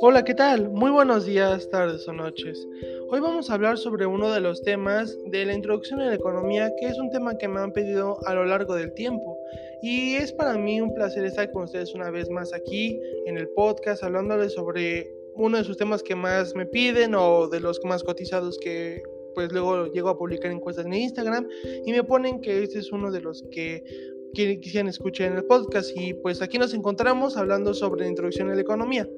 Hola, 0.00 0.24
¿qué 0.24 0.34
tal? 0.34 0.68
Muy 0.68 0.90
buenos 0.90 1.24
días, 1.24 1.70
tardes 1.70 2.06
o 2.06 2.12
noches. 2.12 2.68
Hoy 3.08 3.20
vamos 3.20 3.48
a 3.48 3.54
hablar 3.54 3.78
sobre 3.78 4.04
uno 4.04 4.30
de 4.30 4.40
los 4.40 4.60
temas 4.62 5.16
de 5.26 5.46
la 5.46 5.54
introducción 5.54 6.00
a 6.00 6.06
la 6.06 6.14
economía, 6.14 6.70
que 6.78 6.88
es 6.88 6.98
un 6.98 7.10
tema 7.10 7.38
que 7.38 7.48
me 7.48 7.60
han 7.60 7.72
pedido 7.72 8.18
a 8.26 8.34
lo 8.34 8.44
largo 8.44 8.74
del 8.74 8.92
tiempo. 8.92 9.38
Y 9.80 10.16
es 10.16 10.32
para 10.32 10.58
mí 10.58 10.82
un 10.82 10.92
placer 10.92 11.24
estar 11.24 11.50
con 11.50 11.64
ustedes 11.64 11.94
una 11.94 12.10
vez 12.10 12.28
más 12.28 12.52
aquí 12.52 13.00
en 13.24 13.38
el 13.38 13.48
podcast, 13.48 14.04
hablándoles 14.04 14.52
sobre 14.52 15.10
uno 15.34 15.56
de 15.56 15.64
sus 15.64 15.78
temas 15.78 16.02
que 16.02 16.14
más 16.14 16.54
me 16.54 16.66
piden 16.66 17.14
o 17.14 17.48
de 17.48 17.60
los 17.60 17.80
más 17.84 18.04
cotizados 18.04 18.58
que 18.58 19.02
pues 19.34 19.52
luego 19.52 19.92
llego 19.92 20.08
a 20.08 20.18
publicar 20.18 20.50
encuestas 20.50 20.86
en 20.86 20.94
Instagram 20.94 21.46
y 21.84 21.92
me 21.92 22.02
ponen 22.02 22.40
que 22.40 22.62
este 22.62 22.78
es 22.78 22.90
uno 22.90 23.10
de 23.10 23.20
los 23.20 23.44
que 23.50 23.84
quisieran 24.32 24.88
escuchar 24.88 25.32
en 25.32 25.38
el 25.38 25.44
podcast. 25.44 25.90
Y 25.96 26.14
pues 26.14 26.42
aquí 26.42 26.58
nos 26.58 26.74
encontramos 26.74 27.36
hablando 27.36 27.74
sobre 27.74 28.02
la 28.02 28.08
introducción 28.08 28.50
a 28.50 28.54
la 28.54 28.60
economía. 28.60 29.08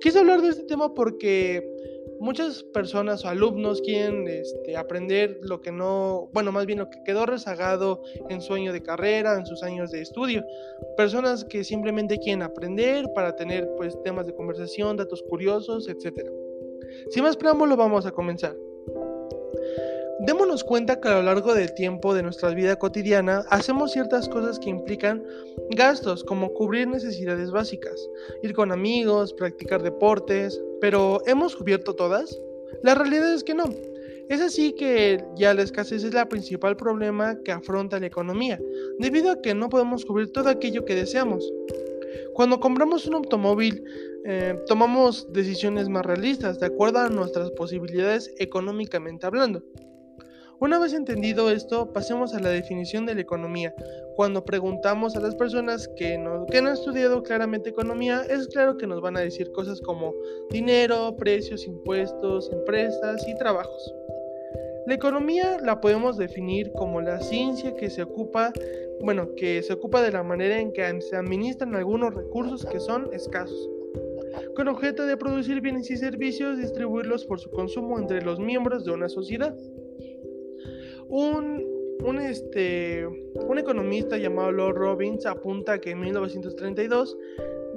Quise 0.00 0.18
hablar 0.18 0.42
de 0.42 0.48
este 0.48 0.64
tema 0.64 0.92
porque 0.94 1.62
muchas 2.20 2.62
personas 2.62 3.24
o 3.24 3.28
alumnos 3.28 3.80
quieren 3.82 4.28
este, 4.28 4.76
aprender 4.76 5.38
lo 5.42 5.60
que 5.60 5.72
no, 5.72 6.30
bueno, 6.32 6.52
más 6.52 6.66
bien 6.66 6.78
lo 6.78 6.88
que 6.88 7.02
quedó 7.04 7.26
rezagado 7.26 8.02
en 8.28 8.40
su 8.40 8.54
año 8.54 8.72
de 8.72 8.82
carrera, 8.82 9.36
en 9.36 9.44
sus 9.44 9.62
años 9.62 9.90
de 9.90 10.02
estudio. 10.02 10.44
Personas 10.96 11.44
que 11.44 11.64
simplemente 11.64 12.18
quieren 12.18 12.42
aprender 12.42 13.06
para 13.14 13.34
tener 13.34 13.68
pues 13.76 14.00
temas 14.02 14.26
de 14.26 14.34
conversación, 14.34 14.96
datos 14.96 15.22
curiosos, 15.28 15.88
etc. 15.88 16.30
Sin 17.10 17.24
más 17.24 17.36
preámbulo, 17.36 17.76
vamos 17.76 18.06
a 18.06 18.12
comenzar. 18.12 18.54
Démonos 20.20 20.62
cuenta 20.62 21.00
que 21.00 21.08
a 21.08 21.16
lo 21.16 21.22
largo 21.22 21.54
del 21.54 21.74
tiempo 21.74 22.14
de 22.14 22.22
nuestra 22.22 22.50
vida 22.50 22.76
cotidiana 22.76 23.44
hacemos 23.50 23.92
ciertas 23.92 24.28
cosas 24.28 24.58
que 24.58 24.70
implican 24.70 25.24
gastos 25.70 26.22
como 26.22 26.52
cubrir 26.52 26.86
necesidades 26.86 27.50
básicas, 27.50 28.08
ir 28.42 28.52
con 28.52 28.70
amigos, 28.70 29.32
practicar 29.34 29.82
deportes, 29.82 30.60
pero 30.80 31.20
¿hemos 31.26 31.56
cubierto 31.56 31.94
todas? 31.94 32.38
La 32.82 32.94
realidad 32.94 33.32
es 33.34 33.42
que 33.42 33.54
no. 33.54 33.64
Es 34.28 34.40
así 34.40 34.72
que 34.72 35.24
ya 35.34 35.54
la 35.54 35.62
escasez 35.62 36.04
es 36.04 36.14
el 36.14 36.28
principal 36.28 36.76
problema 36.76 37.38
que 37.44 37.52
afronta 37.52 37.98
la 37.98 38.06
economía, 38.06 38.60
debido 38.98 39.30
a 39.30 39.42
que 39.42 39.54
no 39.54 39.68
podemos 39.68 40.04
cubrir 40.04 40.30
todo 40.32 40.48
aquello 40.48 40.84
que 40.84 40.94
deseamos. 40.94 41.52
Cuando 42.34 42.60
compramos 42.60 43.06
un 43.06 43.14
automóvil, 43.16 43.84
eh, 44.24 44.56
tomamos 44.66 45.30
decisiones 45.32 45.88
más 45.88 46.06
realistas, 46.06 46.60
de 46.60 46.66
acuerdo 46.66 47.00
a 47.00 47.08
nuestras 47.08 47.50
posibilidades 47.50 48.32
económicamente 48.38 49.26
hablando. 49.26 49.62
Una 50.62 50.78
vez 50.78 50.92
entendido 50.92 51.50
esto, 51.50 51.92
pasemos 51.92 52.34
a 52.34 52.38
la 52.38 52.50
definición 52.50 53.04
de 53.04 53.16
la 53.16 53.20
economía. 53.20 53.74
Cuando 54.14 54.44
preguntamos 54.44 55.16
a 55.16 55.20
las 55.20 55.34
personas 55.34 55.88
que 55.88 56.16
no, 56.16 56.46
han 56.56 56.68
estudiado 56.68 57.24
claramente 57.24 57.70
economía, 57.70 58.22
es 58.30 58.46
claro 58.46 58.76
que 58.76 58.86
nos 58.86 59.00
van 59.00 59.16
a 59.16 59.22
decir 59.22 59.50
cosas 59.50 59.80
como 59.80 60.14
dinero, 60.50 61.16
precios, 61.16 61.66
impuestos, 61.66 62.48
empresas 62.52 63.26
y 63.26 63.34
trabajos. 63.38 63.92
La 64.86 64.94
economía 64.94 65.58
la 65.60 65.80
podemos 65.80 66.16
definir 66.16 66.70
como 66.74 67.00
la 67.00 67.20
ciencia 67.20 67.74
que 67.74 67.90
se 67.90 68.04
ocupa, 68.04 68.52
bueno, 69.00 69.34
que 69.34 69.64
se 69.64 69.72
ocupa 69.72 70.00
de 70.00 70.12
la 70.12 70.22
manera 70.22 70.60
en 70.60 70.72
que 70.72 71.00
se 71.00 71.16
administran 71.16 71.74
algunos 71.74 72.14
recursos 72.14 72.64
que 72.66 72.78
son 72.78 73.12
escasos, 73.12 73.68
con 74.54 74.68
objeto 74.68 75.06
de 75.06 75.16
producir 75.16 75.60
bienes 75.60 75.90
y 75.90 75.96
servicios, 75.96 76.58
distribuirlos 76.58 77.26
por 77.26 77.40
su 77.40 77.50
consumo 77.50 77.98
entre 77.98 78.22
los 78.22 78.38
miembros 78.38 78.84
de 78.84 78.92
una 78.92 79.08
sociedad. 79.08 79.56
Un, 81.14 82.18
este, 82.22 83.06
un 83.06 83.58
economista 83.58 84.16
llamado 84.16 84.50
Lord 84.50 84.76
Robbins 84.76 85.26
apunta 85.26 85.78
que 85.78 85.90
en 85.90 86.00
1932 86.00 87.18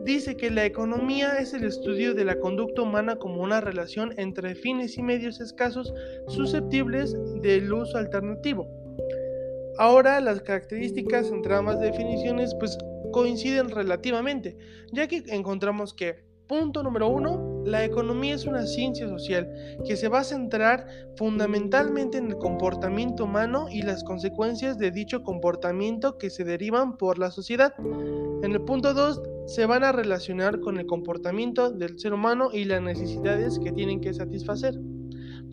dice 0.05 0.38
que 0.38 0.50
la 0.50 0.64
economía 0.64 1.38
es 1.39 1.53
el 1.53 1.66
estudio 1.66 2.13
de 2.13 2.23
la 2.23 2.39
conducta 2.39 2.83
humana 2.83 3.17
como 3.17 3.41
una 3.41 3.59
relación 3.59 4.13
entre 4.16 4.56
fines 4.56 4.97
y 4.97 5.03
medios 5.03 5.41
escasos 5.41 5.94
susceptibles 6.29 7.13
del 7.41 7.73
uso 7.73 7.97
alternativo. 7.97 8.69
Ahora 9.79 10.22
las 10.22 10.40
características 10.40 11.29
entre 11.29 11.56
ambas 11.56 11.81
definiciones 11.81 12.56
pues 12.57 12.78
coinciden 13.12 13.67
relativamente, 13.67 14.56
ya 14.94 15.07
que 15.07 15.23
encontramos 15.28 15.94
que 15.94 16.23
Punto 16.47 16.84
número 16.84 17.07
uno, 17.07 17.54
la 17.66 17.84
economía 17.84 18.36
es 18.36 18.46
una 18.46 18.66
ciencia 18.68 19.09
social 19.09 19.50
que 19.86 19.98
se 19.98 20.08
va 20.08 20.20
a 20.20 20.24
centrar 20.24 20.88
fundamentalmente 21.16 22.20
en 22.20 22.28
el 22.28 22.38
comportamiento 22.38 23.24
humano 23.24 23.68
y 23.70 23.81
las 23.81 24.03
consecuencias 24.03 24.78
de 24.78 24.92
dicho 24.92 25.24
comportamiento 25.24 26.18
que 26.18 26.30
se 26.30 26.44
derivan 26.44 26.96
por 26.96 27.18
la 27.18 27.31
sociedad. 27.31 27.74
En 28.44 28.52
el 28.52 28.62
punto 28.62 28.94
2, 28.94 29.22
se 29.48 29.66
van 29.66 29.84
a 29.84 29.92
relacionar 29.92 30.59
con 30.59 30.78
el 30.78 30.86
comportamiento 30.86 31.72
del 31.72 32.00
ser 32.00 32.14
humano 32.14 32.50
y 32.53 32.66
las 32.66 32.81
necesidades 32.81 33.59
que 33.59 33.72
tienen 33.72 34.00
que 34.00 34.14
satisfacer. 34.14 34.76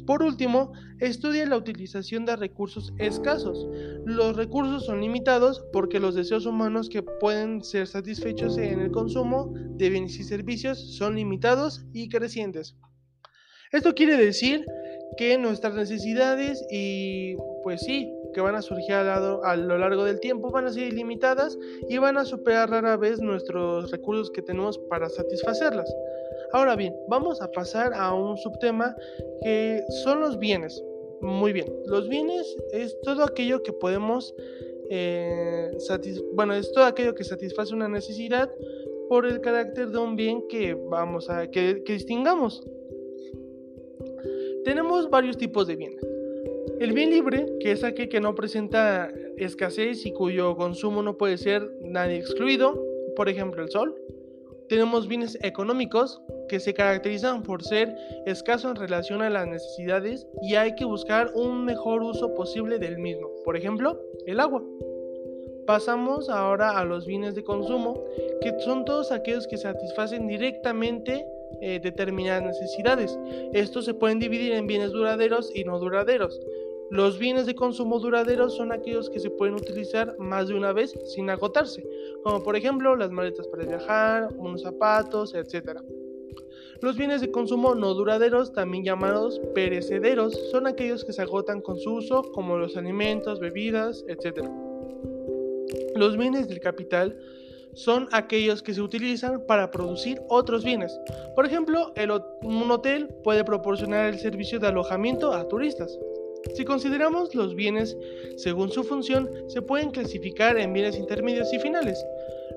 Por 0.07 0.23
último, 0.23 0.73
estudia 0.99 1.47
la 1.47 1.57
utilización 1.57 2.25
de 2.27 2.37
recursos 2.37 2.93
escasos. 2.99 3.69
Los 4.05 4.37
recursos 4.37 4.87
son 4.87 5.01
limitados 5.01 5.65
porque 5.73 6.01
los 6.01 6.15
deseos 6.15 6.47
humanos 6.47 6.89
que 6.89 7.03
pueden 7.03 7.63
ser 7.63 7.87
satisfechos 7.87 8.59
en 8.59 8.81
el 8.81 8.91
consumo 8.91 9.53
de 9.55 9.91
bienes 9.91 10.19
y 10.19 10.25
servicios 10.25 10.97
son 10.97 11.15
limitados 11.15 11.85
y 11.93 12.09
crecientes. 12.09 12.77
Esto 13.71 13.95
quiere 13.95 14.17
decir 14.17 14.67
que 15.17 15.39
nuestras 15.39 15.75
necesidades 15.75 16.65
y 16.71 17.37
pues 17.63 17.83
sí, 17.83 18.13
que 18.33 18.41
van 18.41 18.55
a 18.55 18.63
surgir 18.63 18.95
a, 18.95 19.57
lo 19.57 19.79
largo 19.79 20.05
del 20.05 20.21
tiempo 20.21 20.51
van 20.51 20.67
a 20.67 20.73
ser 20.73 20.89
ilimitadas 20.89 21.59
y 21.89 21.99
van 21.99 22.17
a 22.17 22.25
superar 22.25 22.71
rara 22.71 22.97
vez 22.97 23.21
nuestros 23.21 23.91
recursos 23.91 24.31
que 24.31 24.43
tenemos 24.43 24.79
para 24.91 25.09
satisfacerlas. 25.09 25.95
Ahora 26.53 26.77
bien, 26.77 26.95
vamos 27.09 27.41
a 27.41 27.51
pasar 27.51 27.93
a 27.95 28.15
un 28.15 28.37
subtema 28.37 28.95
que 29.43 29.83
son 30.05 30.21
los 30.21 30.39
bienes. 30.39 30.83
Muy 31.21 31.53
bien, 31.53 31.67
los 31.87 32.09
bienes 32.09 32.57
es 32.73 32.99
todo 33.03 33.23
aquello 33.23 33.63
que 33.63 33.73
podemos, 33.73 34.35
eh, 34.91 35.71
bueno, 36.35 36.55
es 36.55 36.73
todo 36.73 36.85
aquello 36.85 37.15
que 37.15 37.23
satisface 37.23 37.75
una 37.75 37.89
necesidad 37.89 38.51
por 39.09 39.27
el 39.27 39.41
carácter 39.41 39.91
de 39.91 39.99
un 39.99 40.17
bien 40.17 40.43
que 40.49 40.75
vamos 40.75 41.31
a 41.31 41.49
que, 41.49 41.83
que 41.85 41.93
distingamos. 41.93 42.65
Tenemos 44.65 45.11
varios 45.11 45.37
tipos 45.37 45.67
de 45.67 45.77
bienes. 45.77 46.05
El 46.81 46.93
bien 46.93 47.11
libre, 47.11 47.47
que 47.61 47.73
es 47.73 47.85
aquel 47.85 48.09
que 48.09 48.21
no 48.21 48.35
presenta 48.35 49.13
escasez 49.37 50.05
y 50.07 50.13
cuyo 50.13 50.57
consumo 50.57 51.03
no 51.03 51.17
puede 51.17 51.39
ser 51.39 51.71
nadie 51.81 52.17
excluido, 52.17 52.85
por 53.15 53.29
ejemplo 53.29 53.63
el 53.63 53.71
sol. 53.71 53.95
Tenemos 54.73 55.07
bienes 55.07 55.37
económicos, 55.43 56.23
que 56.49 56.59
se 56.59 56.73
caracterizan 56.73 57.43
por 57.43 57.63
ser 57.63 57.95
escasos 58.25 58.71
en 58.71 58.77
relación 58.77 59.21
a 59.21 59.29
las 59.29 59.47
necesidades 59.47 60.27
y 60.41 60.55
hay 60.55 60.75
que 60.77 60.87
buscar 60.87 61.31
un 61.35 61.67
mejor 61.67 62.03
uso 62.03 62.33
posible 62.33 62.79
del 62.79 62.97
mismo, 62.97 63.29
por 63.45 63.55
ejemplo, 63.55 64.01
el 64.25 64.41
agua. 64.41 64.65
Pasamos 65.67 66.31
ahora 66.31 66.79
a 66.79 66.87
los 66.87 67.05
bienes 67.05 67.35
de 67.35 67.45
consumo, 67.45 68.03
que 68.41 68.59
son 68.61 68.87
todos 68.87 69.13
aquellos 69.13 69.47
que 69.47 69.59
satisfacen 69.59 70.27
directamente 70.27 71.27
eh, 71.61 71.79
determinadas 71.79 72.43
necesidades. 72.43 73.19
Estos 73.53 73.85
se 73.85 73.93
pueden 73.93 74.21
dividir 74.21 74.53
en 74.53 74.67
bienes 74.67 74.93
duraderos 74.93 75.55
y 75.55 75.65
no 75.65 75.79
duraderos. 75.79 76.41
Los 76.93 77.19
bienes 77.19 77.47
de 77.47 77.55
consumo 77.55 77.99
duraderos 78.01 78.55
son 78.55 78.71
aquellos 78.71 79.09
que 79.09 79.19
se 79.19 79.31
pueden 79.31 79.55
utilizar 79.55 80.15
más 80.19 80.49
de 80.49 80.55
una 80.55 80.75
vez 80.75 80.95
sin 81.07 81.31
agotarse, 81.31 81.83
como 82.23 82.43
por 82.43 82.55
ejemplo 82.55 82.95
las 82.97 83.11
maletas 83.11 83.49
para 83.49 83.65
viajar, 83.65 84.29
unos 84.37 84.61
zapatos, 84.61 85.33
etc. 85.35 85.81
Los 86.83 86.99
bienes 86.99 87.23
de 87.23 87.31
consumo 87.31 87.75
no 87.75 87.95
duraderos, 87.95 88.53
también 88.53 88.85
llamados 88.85 89.41
perecederos, 89.55 90.39
son 90.51 90.67
aquellos 90.67 91.03
que 91.03 91.15
se 91.15 91.23
agotan 91.23 91.63
con 91.63 91.79
su 91.79 91.95
uso, 91.95 92.31
como 92.31 92.59
los 92.59 92.77
alimentos, 92.77 93.41
bebidas, 93.41 94.05
etc. 94.07 94.47
Los 95.95 96.19
bienes 96.19 96.47
del 96.47 96.61
capital 96.61 97.19
son 97.73 98.07
aquellos 98.13 98.63
que 98.63 98.75
se 98.75 98.83
utilizan 98.83 99.47
para 99.47 99.71
producir 99.71 100.21
otros 100.29 100.63
bienes. 100.63 100.95
Por 101.35 101.47
ejemplo, 101.47 101.95
un 102.43 102.71
hotel 102.71 103.09
puede 103.25 103.45
proporcionar 103.45 104.13
el 104.13 104.19
servicio 104.19 104.59
de 104.59 104.67
alojamiento 104.67 105.33
a 105.33 105.49
turistas. 105.49 105.99
Si 106.55 106.65
consideramos 106.65 107.35
los 107.35 107.55
bienes 107.55 107.97
según 108.37 108.71
su 108.71 108.85
función, 108.85 109.31
se 109.49 109.63
pueden 109.63 109.91
clasificar 109.91 110.59
en 110.59 110.73
bienes 110.73 110.99
intermedios 110.99 111.53
y 111.53 111.59
finales. 111.59 112.05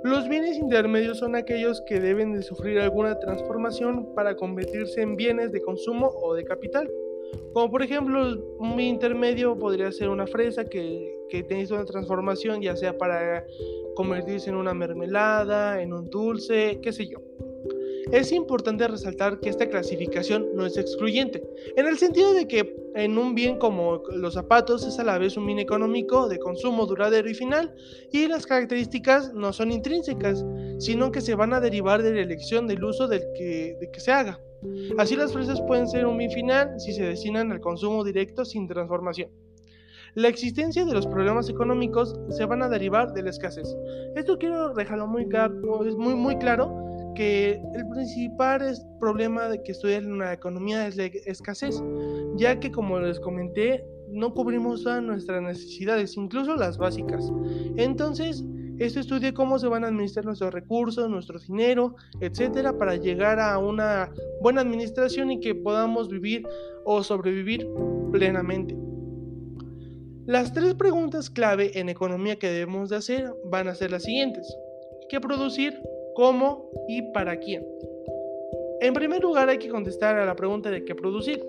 Los 0.03 0.27
bienes 0.27 0.57
intermedios 0.57 1.19
son 1.19 1.35
aquellos 1.35 1.81
que 1.81 1.99
deben 1.99 2.33
de 2.33 2.43
sufrir 2.43 2.79
alguna 2.79 3.17
transformación 3.19 4.13
para 4.13 4.35
convertirse 4.35 5.01
en 5.01 5.15
bienes 5.15 5.51
de 5.51 5.61
consumo 5.61 6.11
o 6.21 6.33
de 6.33 6.43
capital. 6.43 6.91
Como 7.53 7.71
por 7.71 7.81
ejemplo, 7.81 8.37
un 8.59 8.79
intermedio 8.79 9.57
podría 9.57 9.91
ser 9.91 10.09
una 10.09 10.27
fresa 10.27 10.65
que, 10.65 11.15
que 11.29 11.67
una 11.71 11.85
transformación, 11.85 12.61
ya 12.61 12.75
sea 12.75 12.97
para 12.97 13.45
convertirse 13.95 14.49
en 14.49 14.57
una 14.57 14.73
mermelada, 14.73 15.81
en 15.81 15.93
un 15.93 16.09
dulce, 16.09 16.79
qué 16.81 16.91
sé 16.91 17.07
yo. 17.07 17.19
Es 18.11 18.31
importante 18.31 18.87
resaltar 18.87 19.39
que 19.39 19.49
esta 19.49 19.67
clasificación 19.67 20.49
no 20.53 20.65
es 20.65 20.77
excluyente, 20.77 21.43
en 21.75 21.87
el 21.87 21.97
sentido 21.97 22.33
de 22.33 22.47
que 22.47 22.75
en 22.93 23.17
un 23.17 23.33
bien 23.33 23.57
como 23.57 24.03
los 24.13 24.35
zapatos 24.35 24.85
es 24.85 24.99
a 24.99 25.03
la 25.03 25.17
vez 25.17 25.37
un 25.37 25.45
bien 25.45 25.59
económico 25.59 26.27
de 26.27 26.39
consumo 26.39 26.85
duradero 26.85 27.29
y 27.29 27.33
final, 27.33 27.73
y 28.11 28.27
las 28.27 28.45
características 28.45 29.33
no 29.33 29.51
son 29.53 29.71
intrínsecas, 29.71 30.45
sino 30.77 31.11
que 31.11 31.21
se 31.21 31.35
van 31.35 31.53
a 31.53 31.59
derivar 31.59 32.03
de 32.03 32.13
la 32.13 32.21
elección 32.21 32.67
del 32.67 32.83
uso 32.83 33.07
del 33.07 33.23
que, 33.35 33.75
de 33.79 33.89
que 33.91 33.99
se 33.99 34.11
haga. 34.11 34.39
Así 34.97 35.15
las 35.15 35.33
fresas 35.33 35.61
pueden 35.61 35.87
ser 35.87 36.05
un 36.05 36.17
bien 36.17 36.31
final 36.31 36.79
si 36.79 36.93
se 36.93 37.03
destinan 37.03 37.51
al 37.51 37.59
consumo 37.59 38.03
directo 38.03 38.45
sin 38.45 38.67
transformación. 38.67 39.29
La 40.15 40.29
existencia 40.29 40.85
de 40.85 40.93
los 40.93 41.07
problemas 41.07 41.49
económicos 41.49 42.17
se 42.29 42.45
van 42.45 42.63
a 42.63 42.69
derivar 42.69 43.13
de 43.13 43.23
la 43.23 43.31
escasez. 43.31 43.75
Esto 44.15 44.37
quiero 44.37 44.73
dejarlo 44.73 45.07
muy, 45.07 45.23
es 45.23 45.95
muy, 45.95 46.15
muy 46.15 46.37
claro 46.37 46.85
que 47.15 47.61
el 47.73 47.87
principal 47.89 48.61
problema 48.99 49.49
de 49.49 49.63
que 49.63 49.71
estudian 49.71 50.17
la 50.17 50.33
economía 50.33 50.87
es 50.87 50.95
la 50.97 51.05
escasez, 51.05 51.81
ya 52.35 52.59
que 52.59 52.71
como 52.71 52.99
les 52.99 53.19
comenté, 53.19 53.83
no 54.09 54.33
cubrimos 54.33 54.83
todas 54.83 55.01
nuestras 55.01 55.41
necesidades, 55.41 56.15
incluso 56.15 56.55
las 56.55 56.77
básicas. 56.77 57.31
Entonces, 57.77 58.43
esto 58.77 58.99
estudia 58.99 59.33
cómo 59.33 59.57
se 59.57 59.67
van 59.67 59.83
a 59.85 59.87
administrar 59.87 60.25
nuestros 60.25 60.53
recursos, 60.53 61.09
nuestro 61.09 61.39
dinero, 61.39 61.95
etcétera, 62.19 62.77
para 62.77 62.95
llegar 62.97 63.39
a 63.39 63.57
una 63.57 64.11
buena 64.41 64.61
administración 64.61 65.31
y 65.31 65.39
que 65.39 65.55
podamos 65.55 66.09
vivir 66.09 66.45
o 66.83 67.01
sobrevivir 67.01 67.67
plenamente. 68.11 68.77
Las 70.25 70.53
tres 70.53 70.73
preguntas 70.73 71.29
clave 71.29 71.79
en 71.79 71.87
economía 71.87 72.37
que 72.37 72.47
debemos 72.47 72.89
de 72.89 72.97
hacer 72.97 73.33
van 73.45 73.67
a 73.67 73.75
ser 73.75 73.91
las 73.91 74.03
siguientes. 74.03 74.53
¿Qué 75.07 75.21
producir? 75.21 75.79
¿Cómo? 76.15 76.71
¿Y 76.87 77.01
para 77.11 77.37
quién? 77.39 77.67
En 78.81 78.93
primer 78.93 79.21
lugar 79.21 79.49
hay 79.49 79.57
que 79.57 79.69
contestar 79.69 80.17
a 80.17 80.25
la 80.25 80.35
pregunta 80.35 80.71
de 80.71 80.85
qué 80.85 80.95
producir. 80.95 81.45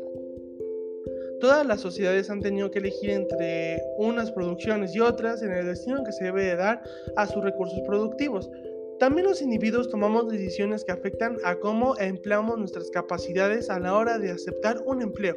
Todas 1.41 1.65
las 1.67 1.81
sociedades 1.81 2.31
han 2.31 2.41
tenido 2.41 2.71
que 2.71 2.81
elegir 2.81 3.11
entre 3.11 3.81
unas 3.99 4.33
producciones 4.33 4.95
y 4.95 5.01
otras 5.01 5.43
en 5.43 5.53
el 5.53 5.67
destino 5.67 6.03
que 6.03 6.13
se 6.13 6.25
debe 6.25 6.45
de 6.45 6.57
dar 6.57 6.83
a 7.17 7.27
sus 7.27 7.45
recursos 7.45 7.81
productivos. 7.87 8.51
También 8.99 9.27
los 9.27 9.43
individuos 9.43 9.89
tomamos 9.89 10.29
decisiones 10.29 10.83
que 10.83 10.93
afectan 10.93 11.37
a 11.45 11.57
cómo 11.57 11.97
empleamos 11.99 12.59
nuestras 12.59 12.91
capacidades 12.91 13.71
a 13.71 13.79
la 13.79 13.97
hora 13.97 14.19
de 14.19 14.31
aceptar 14.31 14.83
un 14.87 15.03
empleo. 15.03 15.37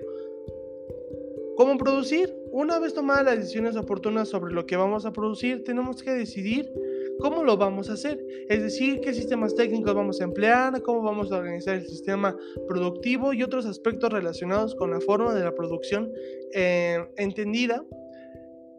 ¿Cómo 1.58 1.78
producir? 1.78 2.34
Una 2.52 2.80
vez 2.80 2.94
tomadas 2.94 3.26
las 3.26 3.38
decisiones 3.38 3.76
oportunas 3.76 4.30
sobre 4.30 4.54
lo 4.54 4.66
que 4.66 4.78
vamos 4.78 5.06
a 5.06 5.12
producir, 5.12 5.64
tenemos 5.66 6.02
que 6.02 6.12
decidir 6.12 6.72
¿Cómo 7.20 7.44
lo 7.44 7.58
vamos 7.58 7.90
a 7.90 7.94
hacer? 7.94 8.26
Es 8.48 8.62
decir, 8.62 9.02
qué 9.02 9.14
sistemas 9.14 9.54
técnicos 9.56 9.94
vamos 9.94 10.22
a 10.22 10.24
emplear, 10.24 10.82
cómo 10.82 11.02
vamos 11.02 11.32
a 11.32 11.38
organizar 11.38 11.76
el 11.76 11.86
sistema 11.86 12.36
productivo 12.68 13.34
y 13.34 13.44
otros 13.44 13.66
aspectos 13.66 14.12
relacionados 14.12 14.74
con 14.76 14.92
la 14.92 15.02
forma 15.02 15.34
de 15.34 15.44
la 15.44 15.54
producción 15.54 16.12
eh, 16.54 17.06
entendida. 17.18 17.84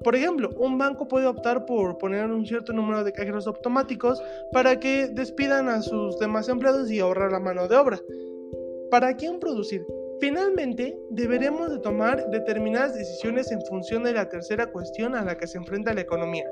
Por 0.03 0.17
ejemplo, 0.17 0.51
un 0.57 0.79
banco 0.79 1.07
puede 1.07 1.27
optar 1.27 1.67
por 1.67 1.99
poner 1.99 2.31
un 2.31 2.47
cierto 2.47 2.73
número 2.73 3.05
de 3.05 3.13
cajeros 3.13 3.47
automáticos 3.47 4.23
para 4.53 4.81
que 4.81 5.09
despidan 5.09 5.69
a 5.69 5.83
sus 5.83 6.19
demás 6.19 6.49
empleados 6.49 6.91
y 6.91 7.01
ahorrar 7.01 7.33
la 7.33 7.41
mano 7.41 7.69
de 7.69 7.77
obra. 7.77 8.01
¿Para 8.91 9.15
quién 9.15 9.39
producir? 9.39 9.85
Finalmente, 10.21 10.99
deberemos 11.09 11.71
de 11.71 11.79
tomar 11.79 12.29
determinadas 12.31 12.95
decisiones 12.95 13.51
en 13.53 13.63
función 13.63 14.05
de 14.05 14.13
la 14.13 14.29
tercera 14.29 14.71
cuestión 14.71 15.15
a 15.15 15.25
la 15.25 15.39
que 15.39 15.47
se 15.47 15.57
enfrenta 15.57 15.95
la 15.95 16.03
economía. 16.03 16.45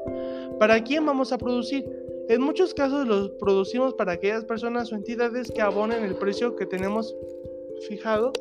¿Para 0.59 0.83
quién 0.83 1.05
vamos 1.05 1.33
a 1.33 1.39
producir? 1.39 1.85
En 2.29 2.41
muchos 2.41 2.73
casos 2.73 3.07
los 3.07 3.31
producimos 3.33 3.95
para 3.95 4.13
aquellas 4.13 4.45
personas 4.45 4.91
o 4.91 4.97
entidades 4.97 5.51
que 5.51 5.61
abonen 5.61 6.03
el 6.03 6.17
precio 6.17 6.57
que 6.57 6.67
tenemos 6.67 7.15
fijado, 7.89 8.33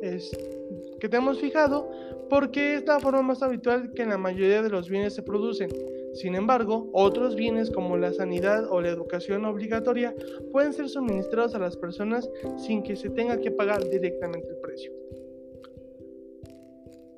que 0.00 1.08
tenemos 1.08 1.40
fijado, 1.40 1.90
porque 2.28 2.74
es 2.74 2.86
la 2.86 3.00
forma 3.00 3.22
más 3.22 3.42
habitual 3.42 3.92
que 3.94 4.02
en 4.02 4.10
la 4.10 4.18
mayoría 4.18 4.62
de 4.62 4.70
los 4.70 4.88
bienes 4.88 5.14
se 5.14 5.22
producen. 5.22 5.70
Sin 6.14 6.34
embargo, 6.34 6.90
otros 6.92 7.34
bienes 7.34 7.70
como 7.70 7.96
la 7.96 8.12
sanidad 8.12 8.66
o 8.70 8.80
la 8.80 8.88
educación 8.88 9.44
obligatoria 9.44 10.14
pueden 10.52 10.72
ser 10.72 10.88
suministrados 10.88 11.54
a 11.54 11.58
las 11.58 11.76
personas 11.76 12.30
sin 12.56 12.82
que 12.82 12.96
se 12.96 13.10
tenga 13.10 13.38
que 13.40 13.50
pagar 13.50 13.82
directamente 13.88 14.48
el 14.48 14.56
precio. 14.56 14.92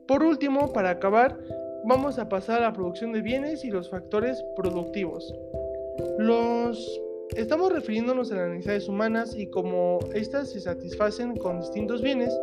Por 0.06 0.22
último, 0.22 0.72
para 0.72 0.90
acabar, 0.90 1.38
vamos 1.84 2.18
a 2.18 2.28
pasar 2.28 2.60
a 2.60 2.66
la 2.66 2.72
producción 2.72 3.12
de 3.12 3.22
bienes 3.22 3.64
y 3.64 3.70
los 3.70 3.90
factores 3.90 4.44
productivos. 4.54 5.34
Los 6.18 7.00
estamos 7.36 7.72
refiriéndonos 7.72 8.30
a 8.30 8.36
las 8.36 8.48
necesidades 8.50 8.88
humanas 8.88 9.34
y 9.36 9.46
cómo 9.48 9.98
éstas 10.14 10.52
se 10.52 10.60
satisfacen 10.60 11.36
con 11.36 11.60
distintos 11.60 12.02
bienes, 12.02 12.38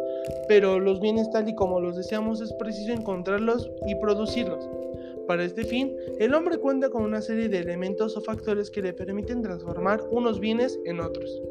pero 0.47 0.79
los 0.79 0.99
bienes 0.99 1.29
tal 1.31 1.49
y 1.49 1.55
como 1.55 1.79
los 1.79 1.95
deseamos 1.95 2.41
es 2.41 2.53
preciso 2.53 2.91
encontrarlos 2.91 3.69
y 3.87 3.95
producirlos. 3.95 4.69
Para 5.27 5.43
este 5.43 5.63
fin, 5.63 5.95
el 6.19 6.33
hombre 6.33 6.57
cuenta 6.57 6.89
con 6.89 7.03
una 7.03 7.21
serie 7.21 7.47
de 7.47 7.59
elementos 7.59 8.17
o 8.17 8.21
factores 8.21 8.69
que 8.69 8.81
le 8.81 8.93
permiten 8.93 9.41
transformar 9.41 10.01
unos 10.11 10.39
bienes 10.39 10.79
en 10.85 10.99
otros. 10.99 11.41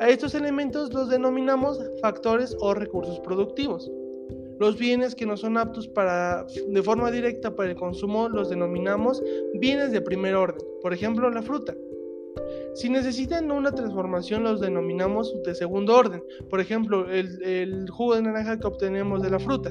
A 0.00 0.08
estos 0.08 0.34
elementos 0.34 0.92
los 0.92 1.08
denominamos 1.08 1.80
factores 2.00 2.56
o 2.60 2.74
recursos 2.74 3.20
productivos. 3.20 3.90
Los 4.58 4.76
bienes 4.76 5.14
que 5.14 5.26
no 5.26 5.36
son 5.36 5.56
aptos 5.56 5.86
para, 5.88 6.46
de 6.68 6.82
forma 6.82 7.10
directa 7.10 7.54
para 7.54 7.70
el 7.70 7.76
consumo 7.76 8.28
los 8.28 8.50
denominamos 8.50 9.22
bienes 9.54 9.92
de 9.92 10.00
primer 10.00 10.34
orden, 10.34 10.64
por 10.80 10.92
ejemplo 10.92 11.30
la 11.30 11.42
fruta. 11.42 11.74
Si 12.74 12.88
necesitan 12.88 13.50
una 13.50 13.72
transformación 13.72 14.44
los 14.44 14.60
denominamos 14.60 15.34
de 15.44 15.54
segundo 15.54 15.96
orden, 15.96 16.24
por 16.48 16.60
ejemplo 16.60 17.10
el, 17.10 17.88
jugo 17.90 18.14
de 18.14 18.22
naranja 18.22 18.58
que 18.58 18.66
obtenemos 18.66 19.22
de 19.22 19.30
la 19.30 19.38
fruta. 19.38 19.70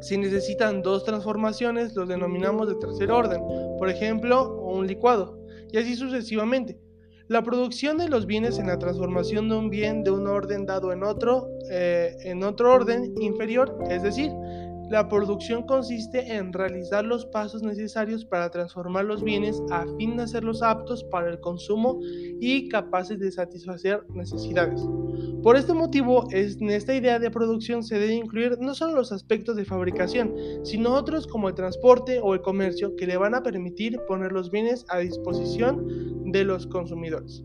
Si 0.00 0.18
necesitan 0.18 0.82
dos 0.82 1.04
transformaciones, 1.04 1.94
los 1.96 2.08
denominamos 2.08 2.68
de 2.68 2.74
tercer 2.76 3.10
orden, 3.10 3.42
por 3.78 3.88
ejemplo, 3.88 4.62
un 4.62 4.86
licuado, 4.86 5.38
y 5.72 5.78
así 5.78 5.96
sucesivamente. 5.96 6.78
La 7.26 7.42
producción 7.42 7.96
de 7.96 8.10
los 8.10 8.26
bienes 8.26 8.58
en 8.58 8.66
la 8.66 8.78
transformación 8.78 9.48
de 9.48 9.56
un 9.56 9.70
bien 9.70 10.04
de 10.04 10.10
un 10.10 10.26
orden 10.26 10.66
dado 10.66 10.92
en 10.92 11.02
otro, 11.02 11.48
eh, 11.70 12.14
en 12.20 12.44
otro 12.44 12.70
orden 12.70 13.14
inferior, 13.18 13.78
es 13.88 14.02
decir, 14.02 14.30
la 14.94 15.08
producción 15.08 15.64
consiste 15.64 16.36
en 16.36 16.52
realizar 16.52 17.04
los 17.04 17.26
pasos 17.26 17.64
necesarios 17.64 18.24
para 18.24 18.48
transformar 18.48 19.04
los 19.04 19.24
bienes 19.24 19.60
a 19.72 19.84
fin 19.98 20.16
de 20.16 20.22
hacerlos 20.22 20.62
aptos 20.62 21.02
para 21.02 21.30
el 21.30 21.40
consumo 21.40 21.98
y 22.40 22.68
capaces 22.68 23.18
de 23.18 23.32
satisfacer 23.32 24.06
necesidades. 24.10 24.80
Por 25.42 25.56
este 25.56 25.74
motivo, 25.74 26.28
en 26.30 26.70
esta 26.70 26.94
idea 26.94 27.18
de 27.18 27.28
producción 27.28 27.82
se 27.82 27.98
debe 27.98 28.14
incluir 28.14 28.56
no 28.60 28.72
solo 28.72 28.94
los 28.94 29.10
aspectos 29.10 29.56
de 29.56 29.64
fabricación, 29.64 30.32
sino 30.62 30.94
otros 30.94 31.26
como 31.26 31.48
el 31.48 31.56
transporte 31.56 32.20
o 32.22 32.32
el 32.32 32.42
comercio 32.42 32.94
que 32.94 33.08
le 33.08 33.16
van 33.16 33.34
a 33.34 33.42
permitir 33.42 33.98
poner 34.06 34.30
los 34.30 34.52
bienes 34.52 34.86
a 34.90 34.98
disposición 34.98 36.22
de 36.30 36.44
los 36.44 36.68
consumidores. 36.68 37.42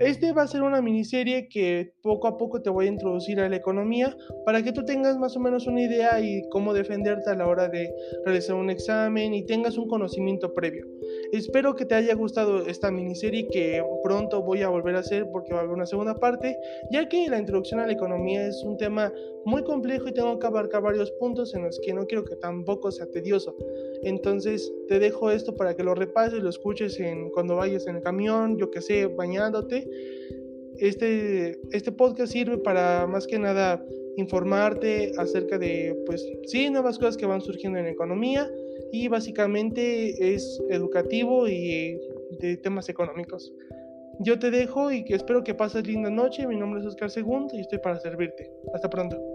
Este 0.00 0.32
va 0.32 0.42
a 0.42 0.48
ser 0.48 0.62
una 0.62 0.82
miniserie 0.82 1.48
que 1.48 1.92
poco 2.02 2.26
a 2.26 2.36
poco 2.36 2.60
te 2.60 2.68
voy 2.68 2.86
a 2.86 2.88
introducir 2.88 3.38
a 3.38 3.48
la 3.48 3.56
economía 3.56 4.16
para 4.44 4.62
que 4.62 4.72
tú 4.72 4.84
tengas 4.84 5.16
más 5.18 5.36
o 5.36 5.40
menos 5.40 5.66
una 5.68 5.82
idea 5.82 6.20
y 6.20 6.42
cómo 6.50 6.74
defenderte 6.74 7.30
a 7.30 7.36
la 7.36 7.46
hora 7.46 7.68
de 7.68 7.94
realizar 8.24 8.56
un 8.56 8.70
examen 8.70 9.32
y 9.34 9.46
tengas 9.46 9.78
un 9.78 9.86
conocimiento 9.86 10.52
previo. 10.52 10.84
Espero 11.32 11.74
que 11.74 11.84
te 11.84 11.94
haya 11.94 12.14
gustado 12.14 12.66
esta 12.66 12.90
miniserie 12.90 13.46
que 13.48 13.84
pronto 14.02 14.42
voy 14.42 14.62
a 14.62 14.68
volver 14.68 14.96
a 14.96 15.00
hacer 15.00 15.28
porque 15.30 15.52
va 15.52 15.60
a 15.60 15.62
haber 15.62 15.74
una 15.74 15.86
segunda 15.86 16.14
parte, 16.14 16.56
ya 16.90 17.08
que 17.08 17.28
la 17.28 17.38
introducción 17.38 17.80
a 17.80 17.86
la 17.86 17.92
economía 17.92 18.46
es 18.46 18.62
un 18.64 18.76
tema 18.76 19.12
muy 19.44 19.62
complejo 19.62 20.08
y 20.08 20.12
tengo 20.12 20.38
que 20.38 20.46
abarcar 20.46 20.82
varios 20.82 21.10
puntos 21.12 21.54
en 21.54 21.64
los 21.64 21.78
que 21.80 21.92
no 21.92 22.06
quiero 22.06 22.24
que 22.24 22.36
tampoco 22.36 22.90
sea 22.90 23.06
tedioso. 23.06 23.54
Entonces 24.02 24.72
te 24.88 24.98
dejo 24.98 25.30
esto 25.30 25.54
para 25.54 25.74
que 25.74 25.82
lo 25.82 25.94
repases, 25.94 26.42
lo 26.42 26.50
escuches 26.50 26.98
en, 27.00 27.30
cuando 27.30 27.56
vayas 27.56 27.86
en 27.86 27.96
el 27.96 28.02
camión, 28.02 28.58
yo 28.58 28.70
que 28.70 28.80
sé, 28.80 29.06
bañándote. 29.06 29.83
Este, 30.78 31.58
este 31.70 31.92
podcast 31.92 32.32
sirve 32.32 32.58
para 32.58 33.06
más 33.06 33.26
que 33.26 33.38
nada 33.38 33.84
informarte 34.16 35.12
acerca 35.18 35.58
de, 35.58 35.96
pues 36.06 36.26
sí, 36.46 36.70
nuevas 36.70 36.98
cosas 36.98 37.16
que 37.16 37.26
van 37.26 37.40
surgiendo 37.40 37.78
en 37.78 37.86
economía 37.86 38.50
y 38.92 39.08
básicamente 39.08 40.34
es 40.34 40.60
educativo 40.70 41.48
y 41.48 41.98
de 42.40 42.56
temas 42.58 42.88
económicos. 42.88 43.52
Yo 44.20 44.38
te 44.38 44.50
dejo 44.50 44.92
y 44.92 45.04
espero 45.08 45.42
que 45.42 45.54
pases 45.54 45.86
linda 45.86 46.10
noche. 46.10 46.46
Mi 46.46 46.56
nombre 46.56 46.80
es 46.80 46.86
Oscar 46.86 47.10
Segundo 47.10 47.54
y 47.56 47.60
estoy 47.60 47.78
para 47.78 47.98
servirte. 47.98 48.50
Hasta 48.72 48.88
pronto. 48.88 49.33